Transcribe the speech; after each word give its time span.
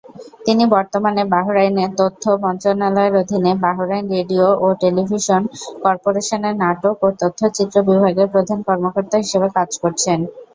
তিনি 0.45 0.63
বর্তমানে 0.75 1.21
বাহরাইনের 1.33 1.91
তথ্য 1.99 2.23
মন্ত্রণালয়ের 2.43 3.19
অধীনে 3.21 3.51
বাহরাইন 3.63 4.05
রেডিও 4.15 4.47
ও 4.59 4.77
টেলিভিশন 4.81 5.41
কর্পোরেশনের 5.83 6.55
নাটক 6.63 6.95
ও 7.01 7.17
তথ্যচিত্র 7.21 7.75
বিভাগের 7.89 8.27
প্রধান 8.33 8.59
কর্মকর্তা 8.67 9.15
হিসেবে 9.23 9.47
কাজ 9.57 9.69
করছেন। 9.83 10.19